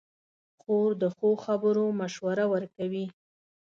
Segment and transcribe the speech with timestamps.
[0.61, 3.05] خور د ښو خبرو مشوره ورکوي.